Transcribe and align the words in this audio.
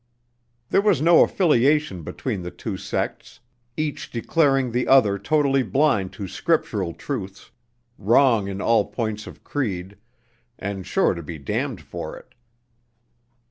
There 0.71 0.81
was 0.81 0.99
no 0.99 1.23
affiliation 1.23 2.01
between 2.01 2.41
the 2.41 2.49
two 2.49 2.75
sects, 2.75 3.39
each 3.77 4.09
declaring 4.09 4.71
the 4.71 4.87
other 4.87 5.19
totally 5.19 5.61
blind 5.61 6.11
to 6.13 6.27
Scriptural 6.27 6.93
truths; 6.95 7.51
wrong 7.99 8.47
in 8.47 8.61
all 8.61 8.85
points 8.87 9.27
of 9.27 9.43
creed, 9.43 9.97
and 10.57 10.87
sure 10.87 11.13
to 11.13 11.21
be 11.21 11.37
damned 11.37 11.81
for 11.81 12.17
it. 12.17 12.33